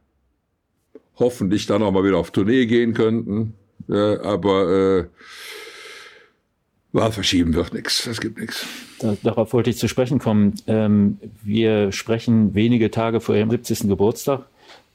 [1.17, 3.55] hoffentlich dann auch mal wieder auf Tournee gehen könnten.
[3.89, 5.05] Ja, aber äh,
[6.93, 8.07] Wahl verschieben wird nichts.
[8.07, 8.67] Es gibt nichts.
[9.23, 10.55] Darauf wollte ich zu sprechen kommen.
[10.67, 13.89] Ähm, wir sprechen wenige Tage vor Ihrem 70.
[13.89, 14.47] Geburtstag.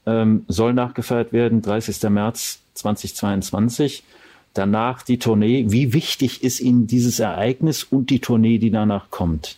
[0.04, 2.10] Ähm, soll nachgefeiert werden, 30.
[2.10, 4.02] März 2022.
[4.52, 5.66] Danach die Tournee.
[5.68, 9.56] Wie wichtig ist Ihnen dieses Ereignis und die Tournee, die danach kommt?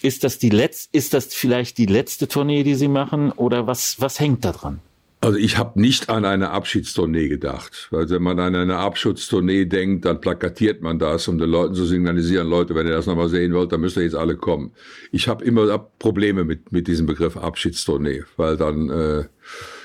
[0.00, 4.00] Ist das die letzte, ist das vielleicht die letzte Tournee, die Sie machen, oder was,
[4.00, 4.80] was hängt da dran?
[5.24, 7.88] Also ich habe nicht an eine Abschiedstournee gedacht.
[7.90, 11.86] Weil wenn man an eine Abschiedstournee denkt, dann plakatiert man das, um den Leuten zu
[11.86, 14.72] signalisieren, Leute, wenn ihr das nochmal sehen wollt, dann müsst ihr jetzt alle kommen.
[15.12, 19.24] Ich habe immer Probleme mit, mit diesem Begriff Abschiedstournee, weil dann äh,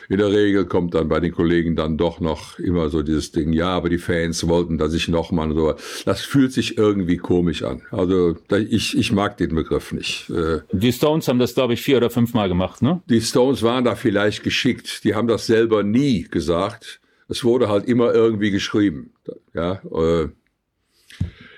[0.10, 3.54] in der Regel kommt dann bei den Kollegen dann doch noch immer so dieses Ding,
[3.54, 5.76] ja, aber die Fans wollten da sich noch mal so.
[6.04, 7.84] Das fühlt sich irgendwie komisch an.
[7.92, 10.32] Also ich, ich mag den Begriff nicht.
[10.32, 10.62] Äh.
[10.72, 13.02] Die Stones haben das, glaube ich, vier oder fünf Mal gemacht, ne?
[13.08, 15.04] Die Stones waren da vielleicht geschickt.
[15.04, 17.00] Die haben das selber nie gesagt.
[17.28, 19.12] Es wurde halt immer irgendwie geschrieben.
[19.54, 20.30] Ja, äh,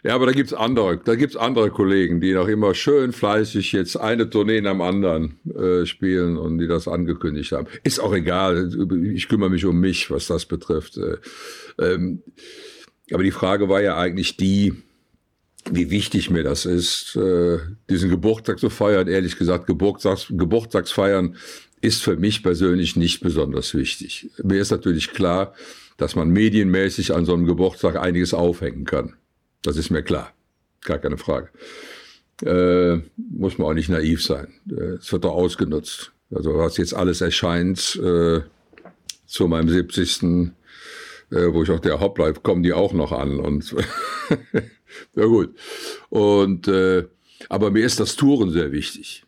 [0.04, 3.98] ja, aber da gibt's andere, da gibt's andere Kollegen, die noch immer schön fleißig jetzt
[3.98, 7.68] eine Tournee dem anderen äh, spielen und die das angekündigt haben.
[7.84, 8.72] Ist auch egal.
[9.14, 10.98] Ich kümmere mich um mich, was das betrifft.
[10.98, 11.18] Äh,
[11.80, 12.24] ähm,
[13.14, 14.74] aber die Frage war ja eigentlich die,
[15.70, 17.60] wie wichtig mir das ist, äh,
[17.90, 19.08] diesen Geburtstag zu feiern.
[19.08, 21.36] Ehrlich gesagt, Geburtstags, Geburtstagsfeiern
[21.82, 24.32] ist für mich persönlich nicht besonders wichtig.
[24.44, 25.54] Mir ist natürlich klar,
[25.98, 29.14] dass man medienmäßig an so einem Geburtstag einiges aufhängen kann.
[29.63, 30.34] Das ist mir klar.
[30.82, 31.50] Gar keine Frage.
[32.43, 34.47] Äh, muss man auch nicht naiv sein.
[34.69, 36.12] Äh, es wird doch ausgenutzt.
[36.34, 38.41] Also was jetzt alles erscheint äh,
[39.26, 40.24] zu meinem 70.
[41.32, 43.39] Äh, wo ich auch der Hoppleib, kommen die auch noch an.
[43.39, 43.76] Und
[45.15, 45.56] Ja gut.
[46.10, 47.08] Und äh,
[47.50, 49.24] aber mir ist das Touren sehr wichtig.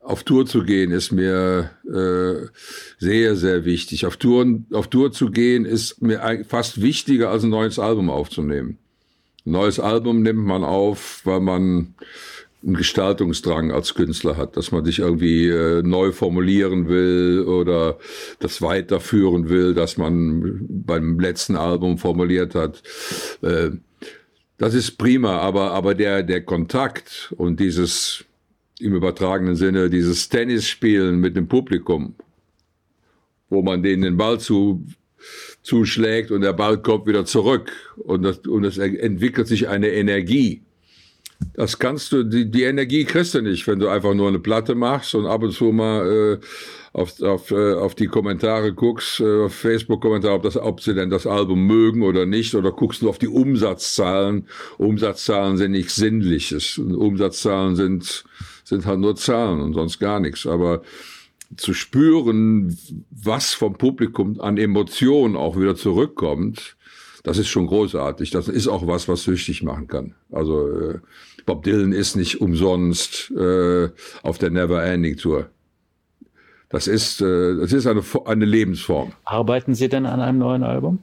[0.00, 2.46] Auf Tour zu gehen ist mir äh,
[2.98, 4.04] sehr, sehr wichtig.
[4.04, 8.78] Auf, Touren, auf Tour zu gehen ist mir fast wichtiger, als ein neues Album aufzunehmen.
[9.44, 11.94] Neues Album nimmt man auf, weil man
[12.64, 17.98] einen Gestaltungsdrang als Künstler hat, dass man sich irgendwie äh, neu formulieren will oder
[18.38, 22.82] das weiterführen will, dass man beim letzten Album formuliert hat.
[23.42, 23.72] Äh,
[24.56, 28.24] das ist prima, aber, aber der, der Kontakt und dieses
[28.80, 32.14] im übertragenen Sinne, dieses Tennisspielen mit dem Publikum,
[33.50, 34.84] wo man denen den Ball zu,
[35.64, 40.62] zuschlägt und der Ball kommt wieder zurück und, das, und es entwickelt sich eine Energie.
[41.54, 44.74] Das kannst du, die, die Energie kriegst du nicht, wenn du einfach nur eine Platte
[44.74, 46.46] machst und ab und zu mal äh,
[46.92, 51.10] auf, auf, äh, auf die Kommentare guckst, äh, auf Facebook-Kommentare, ob, das, ob sie denn
[51.10, 54.46] das Album mögen oder nicht, oder guckst du auf die Umsatzzahlen.
[54.78, 56.78] Umsatzzahlen sind nichts Sinnliches.
[56.78, 58.24] Umsatzzahlen sind,
[58.64, 60.46] sind halt nur Zahlen und sonst gar nichts.
[60.46, 60.82] Aber
[61.56, 62.76] zu spüren,
[63.10, 66.76] was vom Publikum an Emotionen auch wieder zurückkommt,
[67.24, 68.30] das ist schon großartig.
[68.30, 70.14] Das ist auch was, was süchtig machen kann.
[70.30, 70.98] Also äh,
[71.46, 73.88] Bob Dylan ist nicht umsonst äh,
[74.22, 75.48] auf der Never Ending Tour.
[76.68, 79.12] Das ist, äh, das ist eine, eine Lebensform.
[79.24, 80.98] Arbeiten Sie denn an einem neuen Album?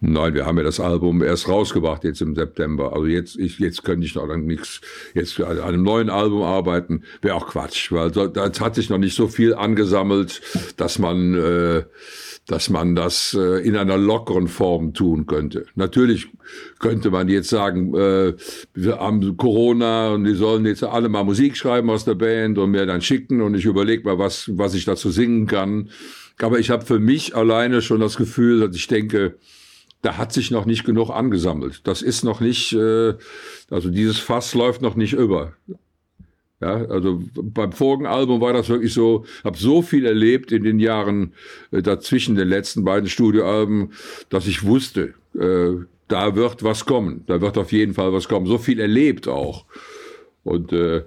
[0.00, 2.92] Nein, wir haben ja das Album erst rausgebracht jetzt im September.
[2.92, 4.80] Also jetzt, ich, jetzt könnte ich noch nichts,
[5.12, 9.16] jetzt an einem neuen Album arbeiten, wäre auch Quatsch, weil da hat sich noch nicht
[9.16, 10.40] so viel angesammelt,
[10.76, 11.82] dass man, äh,
[12.46, 15.66] dass man das äh, in einer lockeren Form tun könnte.
[15.74, 16.28] Natürlich
[16.78, 18.34] könnte man jetzt sagen, äh,
[18.74, 22.70] wir haben Corona und die sollen jetzt alle mal Musik schreiben aus der Band und
[22.70, 25.90] mir dann schicken und ich überlege mal, was, was ich dazu singen kann.
[26.40, 29.38] Aber ich habe für mich alleine schon das Gefühl, dass ich denke,
[30.02, 31.86] da hat sich noch nicht genug angesammelt.
[31.86, 33.14] Das ist noch nicht, äh,
[33.70, 35.54] also dieses Fass läuft noch nicht über.
[36.60, 40.80] Ja, also beim vorigen Album war das wirklich so, habe so viel erlebt in den
[40.80, 41.34] Jahren
[41.70, 43.92] äh, dazwischen den letzten beiden Studioalben,
[44.28, 48.46] dass ich wusste, äh, da wird was kommen, da wird auf jeden Fall was kommen.
[48.46, 49.66] So viel erlebt auch.
[50.42, 51.02] Und äh,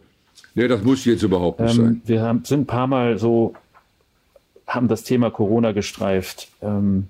[0.56, 2.02] nee, das muss jetzt überhaupt nicht ähm, sein.
[2.06, 3.54] Wir haben, sind ein paar Mal so,
[4.68, 6.50] haben das Thema Corona gestreift.
[6.62, 7.08] Ähm,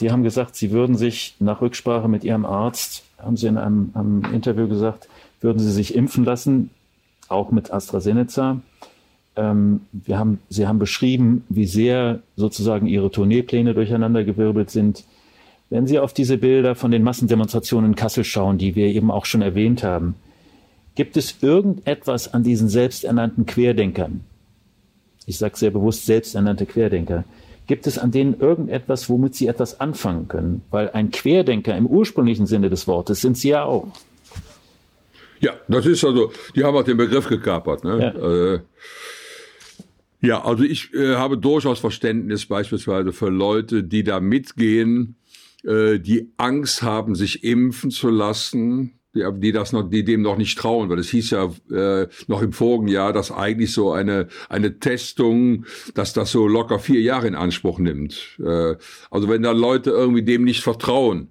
[0.00, 3.90] Sie haben gesagt, Sie würden sich nach Rücksprache mit Ihrem Arzt, haben Sie in einem,
[3.92, 5.10] einem Interview gesagt,
[5.42, 6.70] würden Sie sich impfen lassen,
[7.28, 8.62] auch mit AstraZeneca.
[9.36, 15.04] Ähm, wir haben, Sie haben beschrieben, wie sehr sozusagen Ihre Tourneepläne durcheinandergewirbelt sind.
[15.68, 19.26] Wenn Sie auf diese Bilder von den Massendemonstrationen in Kassel schauen, die wir eben auch
[19.26, 20.14] schon erwähnt haben,
[20.94, 24.22] gibt es irgendetwas an diesen selbsternannten Querdenkern?
[25.26, 27.24] Ich sage sehr bewusst selbsternannte Querdenker,
[27.70, 30.62] Gibt es an denen irgendetwas, womit Sie etwas anfangen können?
[30.70, 33.86] Weil ein Querdenker im ursprünglichen Sinne des Wortes sind Sie ja auch.
[35.38, 37.84] Ja, das ist also, die haben auch den Begriff gekapert.
[37.84, 38.12] Ne?
[38.12, 38.54] Ja.
[38.54, 38.60] Äh,
[40.20, 45.14] ja, also ich äh, habe durchaus Verständnis beispielsweise für Leute, die da mitgehen,
[45.62, 50.36] äh, die Angst haben, sich impfen zu lassen, die, die das noch, die dem noch
[50.36, 54.28] nicht trauen, weil es hieß ja äh, noch im vorigen Jahr, dass eigentlich so eine
[54.48, 58.38] eine Testung, dass das so locker vier Jahre in Anspruch nimmt.
[58.38, 58.76] Äh,
[59.10, 61.28] also wenn da Leute irgendwie dem nicht vertrauen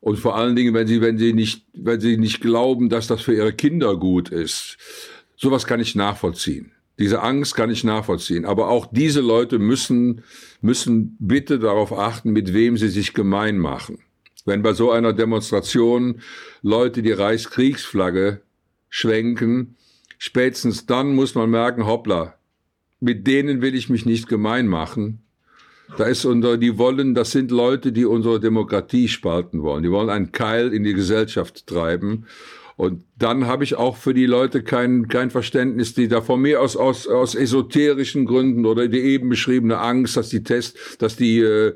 [0.00, 3.22] und vor allen Dingen, wenn sie wenn sie nicht wenn sie nicht glauben, dass das
[3.22, 4.78] für ihre Kinder gut ist,
[5.36, 6.72] sowas kann ich nachvollziehen.
[6.98, 8.44] Diese Angst kann ich nachvollziehen.
[8.44, 10.22] Aber auch diese Leute müssen
[10.60, 13.98] müssen bitte darauf achten, mit wem sie sich gemein machen.
[14.46, 16.20] Wenn bei so einer Demonstration
[16.62, 18.40] Leute die Reichskriegsflagge
[18.88, 19.76] schwenken,
[20.18, 22.34] spätestens dann muss man merken, hoppla,
[23.00, 25.22] mit denen will ich mich nicht gemein machen.
[25.96, 29.82] Da ist unter, die wollen, das sind Leute, die unsere Demokratie spalten wollen.
[29.82, 32.26] Die wollen einen Keil in die Gesellschaft treiben.
[32.80, 36.62] Und dann habe ich auch für die Leute kein, kein Verständnis, die da von mir
[36.62, 41.40] aus, aus, aus esoterischen Gründen oder die eben beschriebene Angst, dass die Test, dass die,
[41.40, 41.74] äh,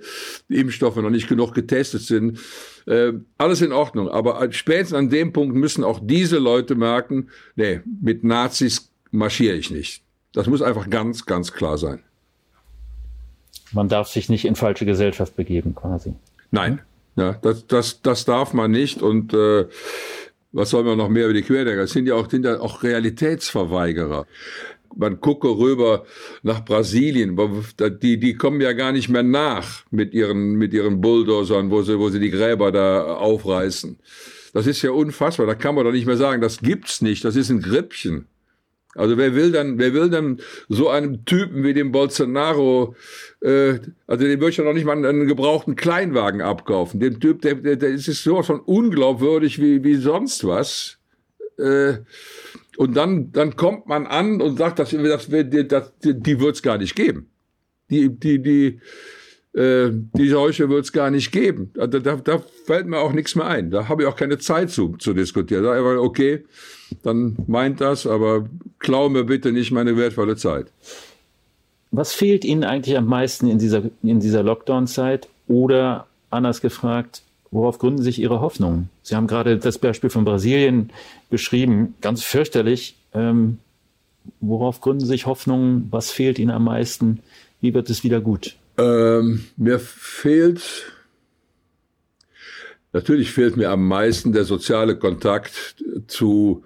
[0.49, 2.41] Impfstoffe noch nicht genug getestet sind.
[2.87, 4.09] Äh, alles in Ordnung.
[4.09, 9.71] Aber spätestens an dem Punkt müssen auch diese Leute merken, nee, mit Nazis marschiere ich
[9.71, 10.03] nicht.
[10.33, 12.03] Das muss einfach ganz, ganz klar sein.
[13.73, 16.15] Man darf sich nicht in falsche Gesellschaft begeben, quasi.
[16.51, 16.81] Nein,
[17.17, 19.03] ja, das, das, das darf man nicht.
[19.03, 19.67] Und äh,
[20.55, 21.83] was soll man noch mehr über die Querdenker?
[21.83, 24.27] Es sind ja auch, sind ja auch Realitätsverweigerer.
[24.97, 26.05] Man gucke rüber
[26.45, 27.37] nach Brasilien,
[28.01, 31.99] die, die kommen ja gar nicht mehr nach mit ihren, mit ihren Bulldozern, wo sie,
[31.99, 33.99] wo sie die Gräber da aufreißen.
[34.53, 35.47] Das ist ja unfassbar.
[35.47, 37.25] Da kann man doch nicht mehr sagen, das gibt's nicht.
[37.25, 38.29] Das ist ein Grippchen.
[38.95, 42.95] Also wer will dann, wer will dann so einem Typen wie dem Bolsonaro,
[43.41, 47.01] äh, also dem würde ich ja noch nicht mal einen gebrauchten Kleinwagen abkaufen.
[47.01, 50.99] Dem Typ, der, der, der ist sowas von unglaubwürdig wie, wie sonst was.
[51.59, 51.99] Äh,
[52.77, 56.63] und dann, dann kommt man an und sagt, dass, dass, dass die, die wird es
[56.63, 57.31] gar nicht geben.
[57.91, 58.81] Die, die, die,
[59.55, 61.71] äh, die Seuche wird es gar nicht geben.
[61.75, 63.71] Da, da, da fällt mir auch nichts mehr ein.
[63.71, 65.63] Da habe ich auch keine Zeit zu, zu diskutieren.
[65.63, 66.45] Da ich, okay,
[67.03, 68.49] dann meint das, aber
[68.81, 70.67] klau mir bitte nicht meine wertvolle Zeit.
[71.93, 75.29] Was fehlt Ihnen eigentlich am meisten in dieser, in dieser Lockdown-Zeit?
[75.47, 78.89] Oder anders gefragt, worauf gründen sich Ihre Hoffnungen?
[79.03, 80.91] Sie haben gerade das Beispiel von Brasilien
[81.31, 82.97] beschrieben, ganz fürchterlich.
[83.13, 83.59] Ähm,
[84.41, 85.87] worauf gründen sich Hoffnungen?
[85.93, 87.21] Was fehlt Ihnen am meisten?
[87.61, 88.57] Wie wird es wieder gut?
[88.77, 90.93] Ähm, mir fehlt,
[92.93, 96.65] natürlich fehlt mir am meisten der soziale Kontakt zu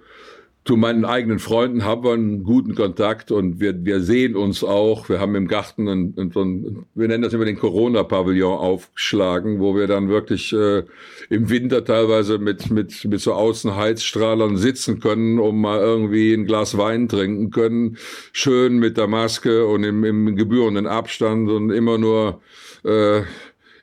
[0.69, 5.09] zu meinen eigenen Freunden haben wir einen guten Kontakt und wir, wir sehen uns auch.
[5.09, 9.87] Wir haben im Garten einen, einen, wir nennen das immer den Corona-Pavillon aufgeschlagen, wo wir
[9.87, 10.83] dann wirklich äh,
[11.31, 16.77] im Winter teilweise mit, mit, mit so Außenheizstrahlern sitzen können, um mal irgendwie ein Glas
[16.77, 17.97] Wein trinken können.
[18.31, 22.43] Schön mit der Maske und im, im gebührenden Abstand und immer nur,
[22.85, 23.21] äh,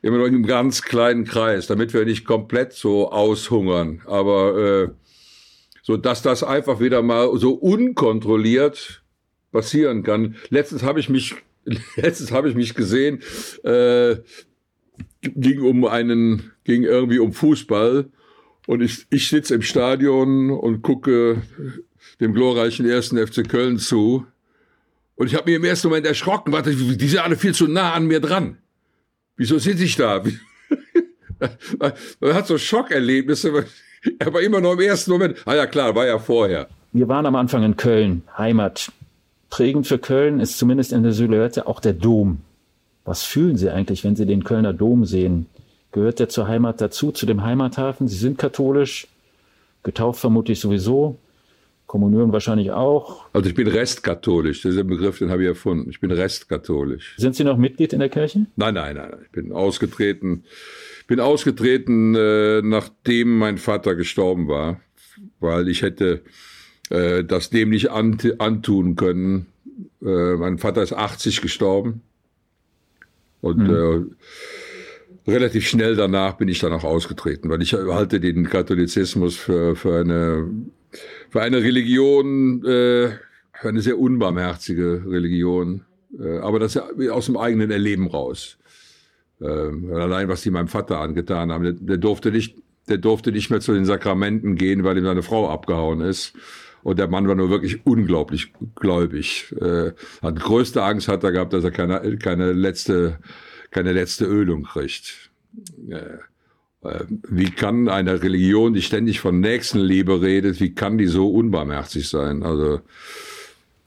[0.01, 4.03] immer nur in einem ganz kleinen Kreis, damit wir nicht komplett so aushungern.
[4.05, 5.06] Aber äh,
[5.87, 9.03] so dass das einfach wieder mal so unkontrolliert
[9.53, 10.35] passieren kann.
[10.49, 11.35] Letztens habe ich mich,
[11.95, 13.21] letztens habe ich mich gesehen,
[13.63, 14.17] äh,
[15.21, 18.09] ging um einen, ging irgendwie um Fußball
[18.67, 21.41] und ich, ich sitze im Stadion und gucke
[22.19, 24.25] dem glorreichen ersten FC Köln zu.
[25.15, 27.93] Und ich habe mir im ersten Moment erschrocken, warte, die sind alle viel zu nah
[27.93, 28.57] an mir dran.
[29.37, 30.21] Wieso sitze ich da?
[32.19, 33.53] Man hat so Schockerlebnisse,
[34.25, 35.37] aber immer noch im ersten Moment.
[35.45, 36.67] Ah ja, klar, war ja vorher.
[36.93, 38.91] Wir waren am Anfang in Köln, Heimat.
[39.49, 42.39] Prägend für Köln ist zumindest in der Silhouette auch der Dom.
[43.05, 45.47] Was fühlen Sie eigentlich, wenn Sie den Kölner Dom sehen?
[45.91, 48.07] Gehört der zur Heimat dazu, zu dem Heimathafen?
[48.07, 49.07] Sie sind katholisch,
[49.83, 51.17] getauft vermutlich sowieso,
[51.87, 53.25] Kommunion wahrscheinlich auch.
[53.33, 55.89] Also ich bin restkatholisch, das ist ein Begriff, den habe ich erfunden.
[55.89, 57.15] Ich bin restkatholisch.
[57.17, 58.45] Sind Sie noch Mitglied in der Kirche?
[58.55, 59.15] Nein, nein, nein.
[59.23, 60.43] Ich bin ausgetreten
[61.07, 64.79] bin ausgetreten, äh, nachdem mein Vater gestorben war,
[65.39, 66.21] weil ich hätte
[66.89, 69.47] äh, das dem nicht ant antun können.
[70.01, 72.01] Äh, mein Vater ist 80 gestorben
[73.41, 74.17] und mhm.
[75.25, 79.75] äh, relativ schnell danach bin ich dann auch ausgetreten, weil ich halte den Katholizismus für,
[79.75, 80.49] für, eine,
[81.29, 83.09] für eine Religion, äh,
[83.53, 85.85] für eine sehr unbarmherzige Religion,
[86.19, 88.57] äh, aber das aus dem eigenen Erleben raus.
[89.39, 91.63] Äh, allein was die meinem Vater angetan haben.
[91.63, 92.57] Der, der, durfte nicht,
[92.89, 96.33] der durfte nicht mehr zu den Sakramenten gehen, weil ihm seine Frau abgehauen ist.
[96.83, 99.53] Und der Mann war nur wirklich unglaublich gläubig.
[99.59, 103.19] Äh, hat größte Angst hat er gehabt, dass er keine, keine letzte,
[103.71, 105.29] keine letzte Ölung kriegt.
[107.29, 112.43] Wie kann eine Religion, die ständig von Nächstenliebe redet, wie kann die so unbarmherzig sein?
[112.43, 112.81] Also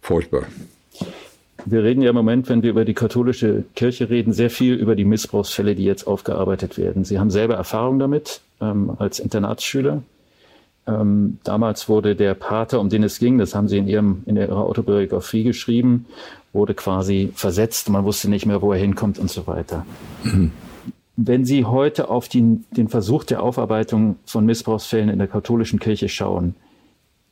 [0.01, 0.45] furchtbar.
[1.67, 4.97] Wir reden ja im Moment, wenn wir über die katholische Kirche reden, sehr viel über
[4.97, 7.05] die Missbrauchsfälle, die jetzt aufgearbeitet werden.
[7.05, 10.03] Sie haben selber Erfahrung damit ähm, als Internatsschüler.
[10.87, 14.37] Ähm, damals wurde der Pater, um den es ging, das haben Sie in, Ihrem, in
[14.37, 16.07] Ihrer Autobiografie geschrieben,
[16.53, 17.91] wurde quasi versetzt.
[17.91, 19.85] Man wusste nicht mehr, wo er hinkommt und so weiter.
[21.17, 26.09] Wenn Sie heute auf die, den Versuch der Aufarbeitung von Missbrauchsfällen in der katholischen Kirche
[26.09, 26.55] schauen,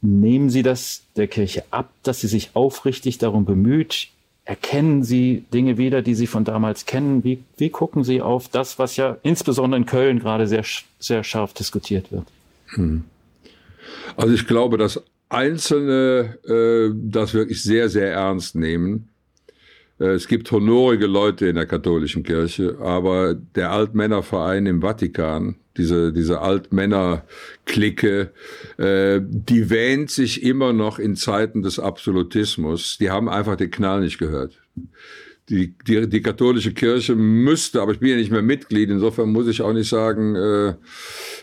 [0.00, 4.08] nehmen Sie das der Kirche ab, dass sie sich aufrichtig darum bemüht,
[4.48, 7.22] Erkennen Sie Dinge wieder, die Sie von damals kennen?
[7.22, 10.64] Wie, wie gucken Sie auf das, was ja insbesondere in Köln gerade sehr,
[10.98, 12.24] sehr scharf diskutiert wird?
[12.68, 13.04] Hm.
[14.16, 19.10] Also ich glaube, dass Einzelne äh, das wirklich sehr, sehr ernst nehmen.
[20.00, 26.12] Äh, es gibt honorige Leute in der katholischen Kirche, aber der Altmännerverein im Vatikan, diese,
[26.12, 28.30] diese Altmänner-Clique,
[28.78, 32.98] äh, die wähnt sich immer noch in Zeiten des Absolutismus.
[32.98, 34.61] Die haben einfach den Knall nicht gehört.
[35.48, 39.48] Die, die, die katholische Kirche müsste, aber ich bin ja nicht mehr Mitglied, insofern muss
[39.48, 40.74] ich auch nicht sagen, äh,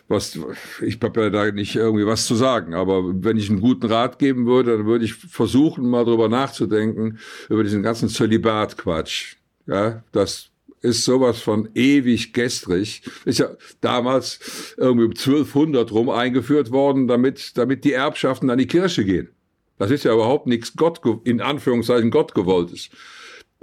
[0.08, 0.38] was,
[0.82, 4.20] ich habe ja da nicht irgendwie was zu sagen, aber wenn ich einen guten Rat
[4.20, 7.18] geben würde, dann würde ich versuchen, mal drüber nachzudenken,
[7.50, 9.38] über diesen ganzen Zölibat-Quatsch.
[9.66, 10.52] Ja, das
[10.86, 13.02] ist sowas von ewig gestrig.
[13.26, 13.50] Ist ja
[13.82, 19.30] damals irgendwie um 1200 rum eingeführt worden, damit, damit die Erbschaften an die Kirche gehen.
[19.78, 22.90] Das ist ja überhaupt nichts Gott, in Anführungszeichen Gott gewolltes.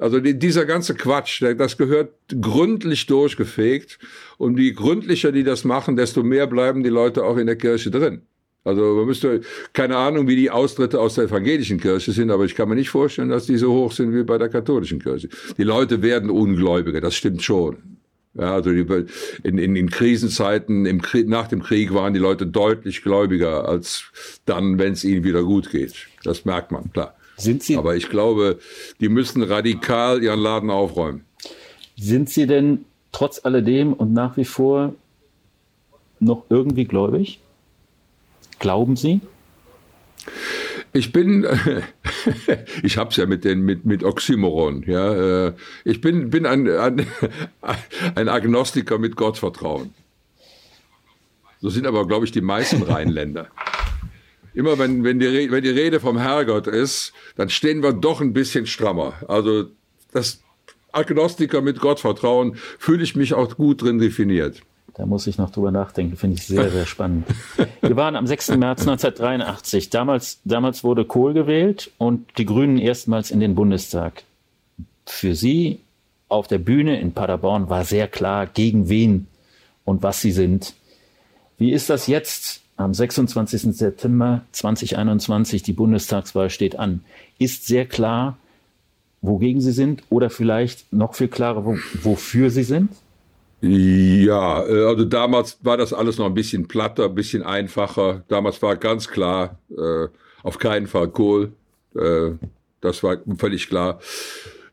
[0.03, 4.01] Also dieser ganze Quatsch, das gehört gründlich durchgefegt.
[4.37, 7.93] Und je gründlicher die das machen, desto mehr bleiben die Leute auch in der Kirche
[7.93, 8.23] drin.
[8.65, 9.43] Also man müsste,
[9.73, 12.91] keine Ahnung, wie die Austritte aus der evangelischen Kirche sind, aber ich kann mir nicht
[12.91, 15.29] vorstellen, dass die so hoch sind wie bei der katholischen Kirche.
[15.57, 17.77] Die Leute werden ungläubiger, das stimmt schon.
[18.35, 18.87] Ja, also die,
[19.45, 24.11] in, in, in Krisenzeiten, im nach dem Krieg waren die Leute deutlich gläubiger als
[24.47, 26.09] dann, wenn es ihnen wieder gut geht.
[26.25, 27.15] Das merkt man, klar.
[27.37, 28.59] Sind Sie, Aber ich glaube,
[29.01, 31.25] die müssen radikal ihren Laden aufräumen.
[31.97, 34.95] sind Sie denn trotz alledem und nach wie vor
[36.21, 37.41] noch irgendwie gläubig?
[38.59, 39.21] Glauben Sie?
[40.93, 41.47] Ich bin,
[42.83, 45.47] ich hab's ja mit den mit mit Oxymoron, ja.
[45.49, 45.53] äh,
[45.85, 47.07] Ich bin bin ein ein,
[48.15, 49.95] ein Agnostiker mit Gottvertrauen.
[51.61, 53.49] So sind aber, glaube ich, die meisten Rheinländer.
[54.55, 58.33] Immer wenn wenn die wenn die Rede vom Herrgott ist, dann stehen wir doch ein
[58.33, 59.15] bisschen strammer.
[59.29, 59.67] Also
[60.13, 60.41] das
[60.93, 64.63] Agnostiker mit Gottvertrauen fühle ich mich auch gut drin definiert.
[64.95, 67.27] Da muss ich noch drüber nachdenken, finde ich sehr, sehr spannend.
[67.81, 68.49] Wir waren am 6.
[68.57, 69.89] März 1983.
[69.89, 74.25] Damals, damals wurde Kohl gewählt und die Grünen erstmals in den Bundestag.
[75.07, 75.81] Für Sie
[76.29, 79.29] auf der Bühne in Paderborn war sehr klar, gegen wen
[79.85, 80.75] und was Sie sind.
[81.57, 82.62] Wie ist das jetzt?
[82.83, 83.77] Am 26.
[83.77, 87.05] September 2021, die Bundestagswahl steht an.
[87.39, 88.39] Ist sehr klar,
[89.21, 92.91] wogegen Sie sind oder vielleicht noch viel klarer, wo, wofür Sie sind?
[93.61, 98.25] Ja, äh, also damals war das alles noch ein bisschen platter, ein bisschen einfacher.
[98.27, 100.09] Damals war ganz klar, äh,
[100.43, 101.53] auf keinen Fall Kohl.
[101.95, 102.33] Äh,
[102.81, 104.01] das war völlig klar.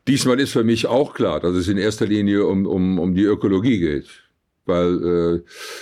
[0.08, 3.22] Diesmal ist für mich auch klar, dass es in erster Linie um, um, um die
[3.22, 4.08] Ökologie geht.
[4.70, 5.40] Weil äh,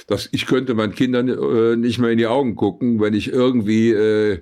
[0.09, 3.93] das, ich könnte meinen Kindern äh, nicht mehr in die Augen gucken, wenn ich irgendwie
[3.93, 4.41] äh,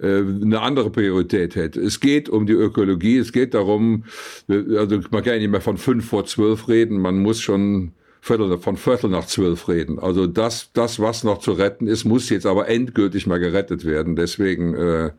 [0.00, 1.80] äh, eine andere Priorität hätte.
[1.80, 4.04] Es geht um die Ökologie, es geht darum,
[4.48, 7.92] äh, also man kann ja nicht mehr von fünf vor zwölf reden, man muss schon
[8.20, 9.98] Viertel, von Viertel nach zwölf reden.
[9.98, 14.16] Also das, das, was noch zu retten ist, muss jetzt aber endgültig mal gerettet werden.
[14.16, 15.10] Deswegen äh,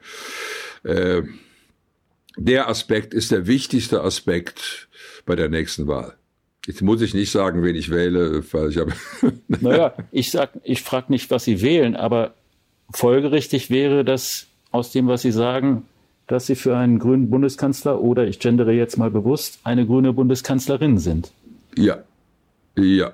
[0.83, 1.23] äh,
[2.35, 4.89] der Aspekt ist der wichtigste Aspekt
[5.25, 6.15] bei der nächsten Wahl.
[6.65, 8.93] Jetzt muss ich nicht sagen, wen ich wähle, weil ich habe.
[9.47, 12.33] Naja, ich sag, ich frage nicht, was Sie wählen, aber
[12.91, 15.85] folgerichtig wäre das aus dem, was Sie sagen,
[16.27, 20.97] dass Sie für einen grünen Bundeskanzler oder ich gendere jetzt mal bewusst eine grüne Bundeskanzlerin
[20.97, 21.31] sind.
[21.77, 22.03] ja,
[22.75, 23.13] ja.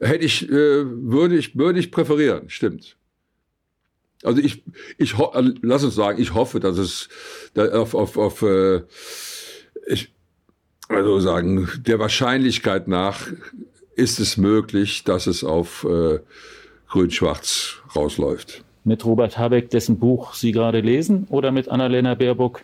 [0.00, 2.96] Hätte ich, äh, würde ich, würde ich präferieren, stimmt.
[4.22, 4.62] Also ich,
[4.98, 7.08] ich, äh, lass uns sagen, ich hoffe, dass es
[7.56, 8.82] auf, auf, auf äh,
[9.86, 10.13] ich,
[10.88, 13.26] also sagen, der Wahrscheinlichkeit nach
[13.96, 16.18] ist es möglich, dass es auf äh,
[16.88, 18.64] Grün-Schwarz rausläuft.
[18.84, 22.62] Mit Robert Habeck, dessen Buch Sie gerade lesen, oder mit Annalena Baerbock,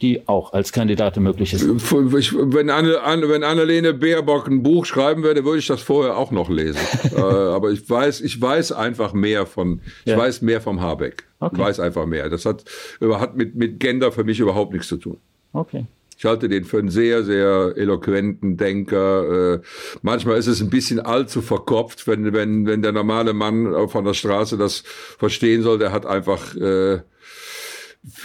[0.00, 1.62] die auch als Kandidatin möglich ist.
[1.62, 6.16] Ich, wenn, Anne, Anne, wenn Annalene Baerbock ein Buch schreiben würde, würde ich das vorher
[6.16, 6.80] auch noch lesen.
[7.16, 10.18] äh, aber ich weiß, ich weiß einfach mehr von, ich Ja.
[10.18, 11.24] weiß mehr vom Habeck.
[11.40, 11.56] Okay.
[11.56, 12.30] Ich weiß einfach mehr.
[12.30, 12.64] Das hat,
[13.00, 15.18] hat mit, mit Gender für mich überhaupt nichts zu tun.
[15.52, 15.86] Okay.
[16.18, 19.54] Ich halte den für einen sehr, sehr eloquenten Denker.
[19.54, 19.60] Äh,
[20.02, 24.14] manchmal ist es ein bisschen allzu verkopft, wenn, wenn, wenn der normale Mann von der
[24.14, 24.82] Straße das
[25.16, 25.78] verstehen soll.
[25.78, 27.02] Der hat einfach, äh,